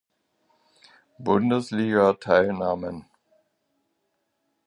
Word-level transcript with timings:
Bundesliga 1.19 2.15
teilnahmen. 2.19 3.05